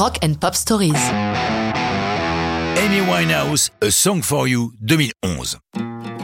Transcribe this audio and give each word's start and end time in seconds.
Rock 0.00 0.16
and 0.24 0.32
Pop 0.40 0.54
Stories. 0.54 0.94
Amy 2.78 3.02
Winehouse, 3.02 3.68
A 3.82 3.90
Song 3.90 4.22
for 4.22 4.48
You 4.48 4.72
2011. 4.80 5.58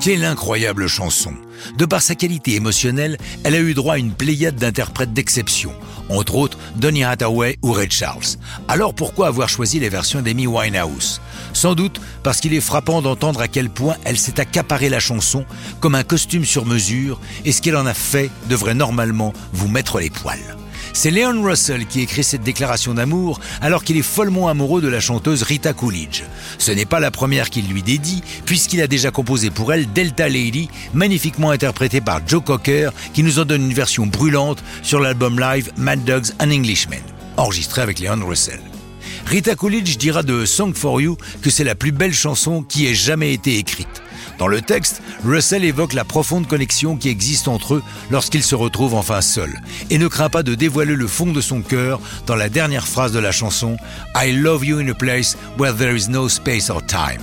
Quelle 0.01 0.25
incroyable 0.25 0.89
chanson 0.89 1.35
De 1.77 1.85
par 1.85 2.01
sa 2.01 2.15
qualité 2.15 2.55
émotionnelle, 2.55 3.19
elle 3.45 3.55
a 3.55 3.59
eu 3.59 3.75
droit 3.75 3.97
à 3.97 3.99
une 3.99 4.15
pléiade 4.15 4.57
d'interprètes 4.57 5.13
d'exception, 5.13 5.75
entre 6.09 6.37
autres 6.37 6.57
Donny 6.77 7.05
Hathaway 7.05 7.59
ou 7.61 7.73
Ray 7.73 7.91
Charles. 7.91 8.39
Alors 8.67 8.95
pourquoi 8.95 9.27
avoir 9.27 9.51
choisi 9.51 9.79
les 9.79 9.91
versions 9.91 10.23
d'Amy 10.23 10.47
Winehouse? 10.47 11.21
Sans 11.53 11.75
doute 11.75 12.01
parce 12.23 12.41
qu'il 12.41 12.55
est 12.55 12.63
frappant 12.63 13.03
d'entendre 13.03 13.43
à 13.43 13.49
quel 13.49 13.69
point 13.69 13.97
elle 14.05 14.17
s'est 14.17 14.41
accaparée 14.41 14.89
la 14.89 15.01
chanson 15.01 15.45
comme 15.81 15.97
un 15.97 16.03
costume 16.03 16.47
sur 16.47 16.65
mesure 16.65 17.21
et 17.45 17.53
ce 17.53 17.61
qu'elle 17.61 17.77
en 17.77 17.85
a 17.85 17.93
fait 17.93 18.31
devrait 18.49 18.73
normalement 18.73 19.35
vous 19.53 19.69
mettre 19.69 20.01
les 20.01 20.09
poils. 20.09 20.57
C'est 20.99 21.11
Leon 21.11 21.43
Russell 21.43 21.85
qui 21.85 22.01
écrit 22.01 22.25
cette 22.25 22.43
déclaration 22.43 22.95
d'amour 22.95 23.39
alors 23.61 23.85
qu'il 23.85 23.99
est 23.99 24.03
follement 24.03 24.49
amoureux 24.49 24.81
de 24.81 24.89
la 24.89 24.99
chanteuse 24.99 25.43
Rita 25.43 25.75
Coolidge. 25.75 26.23
Ce 26.57 26.73
n'est 26.73 26.87
pas 26.87 27.01
la 27.01 27.11
première 27.11 27.51
qu'il 27.51 27.69
lui 27.69 27.83
dédie 27.83 28.23
puisqu'il 28.47 28.81
a 28.81 28.87
déjà 28.87 29.11
composé 29.11 29.51
pour 29.51 29.75
elle 29.75 29.93
Delta 29.93 30.27
Lady, 30.27 30.71
magnifiquement 30.95 31.51
interprétée 31.51 32.01
par 32.01 32.27
Joe 32.27 32.43
Cocker 32.43 32.89
qui 33.13 33.23
nous 33.23 33.39
en 33.39 33.45
donne 33.45 33.67
une 33.67 33.75
version 33.75 34.07
brûlante 34.07 34.65
sur 34.83 34.99
l'album 34.99 35.39
live 35.39 35.71
Mad 35.77 36.03
Dogs 36.03 36.33
and 36.41 36.51
Englishmen, 36.51 37.03
enregistré 37.37 37.83
avec 37.83 38.01
Leon 38.01 38.27
Russell. 38.27 38.63
Rita 39.27 39.57
Coolidge 39.57 39.97
dira 39.97 40.23
de 40.23 40.45
Song 40.47 40.73
for 40.73 41.01
You 41.01 41.17
que 41.43 41.51
c'est 41.51 41.65
la 41.65 41.75
plus 41.75 41.91
belle 41.91 42.15
chanson 42.15 42.63
qui 42.63 42.87
ait 42.87 42.95
jamais 42.95 43.33
été 43.33 43.59
écrite. 43.59 44.03
Dans 44.39 44.47
le 44.47 44.61
texte, 44.61 45.03
Russell 45.25 45.65
évoque 45.65 45.95
la 45.95 46.05
profonde 46.05 46.47
connexion 46.47 46.97
qui 46.97 47.09
existe 47.09 47.49
entre 47.49 47.75
eux 47.75 47.83
lorsqu'ils 48.11 48.45
se 48.45 48.55
retrouvent 48.55 48.95
enfin 48.95 49.21
seuls, 49.21 49.61
et 49.91 49.99
ne 49.99 50.07
craint 50.07 50.29
pas 50.29 50.45
de 50.45 50.55
dévoiler 50.55 50.95
le 50.95 51.09
fond 51.09 51.33
de 51.33 51.41
son 51.41 51.61
cœur 51.61 52.01
dans 52.27 52.37
la 52.37 52.49
dernière 52.49 52.87
phrase 52.87 53.13
de 53.13 53.19
la 53.19 53.33
chanson 53.33 53.77
I 54.15 54.31
love 54.33 54.65
you 54.65 54.79
in 54.79 54.89
a 54.89 54.95
place 54.95 55.37
where 55.59 55.75
there 55.75 55.97
is 55.97 56.09
no 56.09 56.29
space 56.29 56.71
or 56.71 56.85
time. 56.87 57.23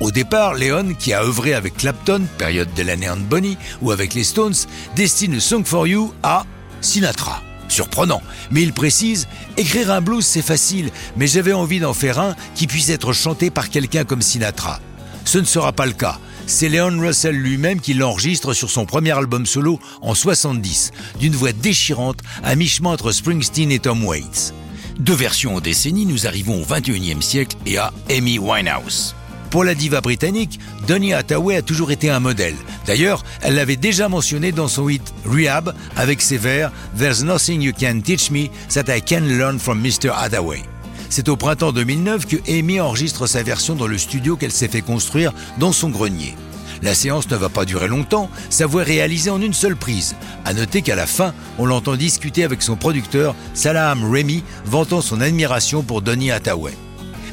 Au 0.00 0.10
départ, 0.10 0.54
Leon, 0.54 0.94
qui 0.98 1.12
a 1.12 1.22
œuvré 1.22 1.52
avec 1.52 1.76
Clapton, 1.76 2.22
période 2.38 2.72
de 2.74 2.82
l'année 2.82 3.10
Bonnie, 3.28 3.58
ou 3.82 3.90
avec 3.90 4.14
les 4.14 4.24
Stones, 4.24 4.54
destine 4.96 5.38
Song 5.38 5.64
for 5.64 5.86
You 5.86 6.14
à 6.22 6.46
Sinatra. 6.80 7.42
Surprenant, 7.72 8.22
mais 8.50 8.62
il 8.62 8.72
précise 8.72 9.28
Écrire 9.56 9.90
un 9.90 10.00
blues 10.00 10.26
c'est 10.26 10.42
facile, 10.42 10.90
mais 11.16 11.26
j'avais 11.26 11.52
envie 11.52 11.80
d'en 11.80 11.94
faire 11.94 12.18
un 12.18 12.36
qui 12.54 12.66
puisse 12.66 12.90
être 12.90 13.12
chanté 13.12 13.50
par 13.50 13.70
quelqu'un 13.70 14.04
comme 14.04 14.22
Sinatra. 14.22 14.80
Ce 15.24 15.38
ne 15.38 15.44
sera 15.44 15.72
pas 15.72 15.86
le 15.86 15.92
cas 15.92 16.18
c'est 16.46 16.68
Leon 16.68 16.98
Russell 17.00 17.36
lui-même 17.36 17.80
qui 17.80 17.94
l'enregistre 17.94 18.52
sur 18.52 18.70
son 18.70 18.84
premier 18.84 19.12
album 19.12 19.46
solo 19.46 19.78
en 20.00 20.14
70, 20.14 20.90
d'une 21.20 21.34
voix 21.34 21.52
déchirante 21.52 22.18
à 22.42 22.56
mi-chemin 22.56 22.90
entre 22.90 23.12
Springsteen 23.12 23.70
et 23.70 23.78
Tom 23.78 24.04
Waits. 24.04 24.52
Deux 24.98 25.14
versions 25.14 25.56
en 25.56 25.60
décennie, 25.60 26.04
nous 26.04 26.26
arrivons 26.26 26.60
au 26.60 26.64
21e 26.64 27.22
siècle 27.22 27.56
et 27.64 27.78
à 27.78 27.92
Amy 28.10 28.38
Winehouse. 28.38 29.14
Pour 29.52 29.64
la 29.64 29.74
diva 29.74 30.00
britannique, 30.00 30.58
Donny 30.86 31.12
Hathaway 31.12 31.56
a 31.56 31.62
toujours 31.62 31.92
été 31.92 32.08
un 32.08 32.20
modèle. 32.20 32.54
D'ailleurs, 32.86 33.22
elle 33.42 33.56
l'avait 33.56 33.76
déjà 33.76 34.08
mentionné 34.08 34.50
dans 34.50 34.66
son 34.66 34.88
hit 34.88 35.12
Rehab 35.26 35.74
avec 35.94 36.22
ses 36.22 36.38
vers 36.38 36.72
There's 36.96 37.22
nothing 37.22 37.60
you 37.60 37.74
can 37.78 38.00
teach 38.00 38.30
me 38.30 38.48
that 38.72 38.84
I 38.88 39.02
can 39.02 39.20
learn 39.20 39.58
from 39.58 39.82
Mr. 39.82 40.08
Hathaway. 40.10 40.62
C'est 41.10 41.28
au 41.28 41.36
printemps 41.36 41.72
2009 41.72 42.26
que 42.26 42.36
Amy 42.50 42.80
enregistre 42.80 43.26
sa 43.26 43.42
version 43.42 43.74
dans 43.74 43.86
le 43.86 43.98
studio 43.98 44.38
qu'elle 44.38 44.52
s'est 44.52 44.68
fait 44.68 44.80
construire 44.80 45.34
dans 45.58 45.72
son 45.72 45.90
grenier. 45.90 46.34
La 46.80 46.94
séance 46.94 47.28
ne 47.28 47.36
va 47.36 47.50
pas 47.50 47.66
durer 47.66 47.88
longtemps, 47.88 48.30
sa 48.48 48.64
voix 48.64 48.80
est 48.80 48.86
réalisée 48.86 49.28
en 49.28 49.42
une 49.42 49.52
seule 49.52 49.76
prise. 49.76 50.16
À 50.46 50.54
noter 50.54 50.80
qu'à 50.80 50.96
la 50.96 51.06
fin, 51.06 51.34
on 51.58 51.66
l'entend 51.66 51.96
discuter 51.96 52.42
avec 52.42 52.62
son 52.62 52.76
producteur, 52.76 53.34
Salaham 53.52 54.10
Remy, 54.10 54.44
vantant 54.64 55.02
son 55.02 55.20
admiration 55.20 55.82
pour 55.82 56.00
Donny 56.00 56.30
Hathaway. 56.30 56.72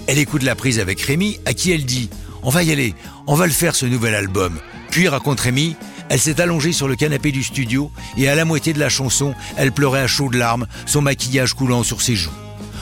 Elle 0.10 0.18
écoute 0.18 0.42
la 0.42 0.56
prise 0.56 0.80
avec 0.80 1.00
Rémi, 1.02 1.40
à 1.46 1.54
qui 1.54 1.72
elle 1.72 1.86
dit 1.86 2.10
On 2.42 2.50
va 2.50 2.64
y 2.64 2.72
aller, 2.72 2.96
on 3.28 3.36
va 3.36 3.46
le 3.46 3.54
faire 3.54 3.76
ce 3.76 3.86
nouvel 3.86 4.16
album. 4.16 4.58
Puis 4.90 5.08
raconte 5.08 5.40
Rémi, 5.40 5.76
elle 6.10 6.20
s'est 6.20 6.42
allongée 6.42 6.72
sur 6.72 6.88
le 6.88 6.96
canapé 6.96 7.32
du 7.32 7.44
studio 7.44 7.92
et 8.18 8.28
à 8.28 8.34
la 8.34 8.44
moitié 8.44 8.74
de 8.74 8.80
la 8.80 8.90
chanson, 8.90 9.36
elle 9.56 9.72
pleurait 9.72 10.02
à 10.02 10.08
chaudes 10.08 10.34
larmes, 10.34 10.66
son 10.88 11.04
maquillage 11.04 11.54
coulant 11.54 11.84
sur 11.84 12.02
ses 12.02 12.16
joues. 12.16 12.32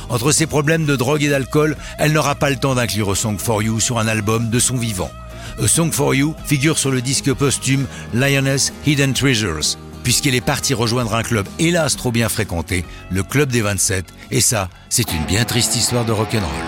Entre 0.07 0.31
ses 0.31 0.45
problèmes 0.45 0.85
de 0.85 0.95
drogue 0.95 1.21
et 1.21 1.27
d'alcool, 1.27 1.75
elle 1.99 2.13
n'aura 2.13 2.35
pas 2.35 2.49
le 2.49 2.55
temps 2.55 2.75
d'inclure 2.75 3.17
Song 3.17 3.37
for 3.37 3.61
You 3.61 3.81
sur 3.81 3.99
un 3.99 4.07
album 4.07 4.49
de 4.49 4.59
son 4.59 4.77
vivant. 4.77 5.11
A 5.61 5.67
Song 5.67 5.91
for 5.91 6.15
You 6.15 6.33
figure 6.45 6.79
sur 6.79 6.91
le 6.91 7.01
disque 7.01 7.33
posthume 7.33 7.87
Lioness 8.13 8.71
Hidden 8.85 9.11
Treasures, 9.13 9.75
puisqu'elle 10.01 10.35
est 10.35 10.39
partie 10.39 10.73
rejoindre 10.73 11.13
un 11.13 11.23
club 11.23 11.45
hélas 11.59 11.97
trop 11.97 12.13
bien 12.13 12.29
fréquenté, 12.29 12.85
le 13.11 13.21
Club 13.21 13.51
des 13.51 13.63
27, 13.63 14.05
et 14.31 14.39
ça, 14.39 14.69
c'est 14.87 15.11
une 15.11 15.25
bien 15.25 15.43
triste 15.43 15.75
histoire 15.75 16.05
de 16.05 16.13
rock'n'roll. 16.13 16.66